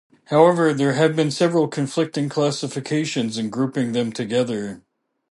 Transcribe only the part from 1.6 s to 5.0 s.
conflicting classifications in grouping them together.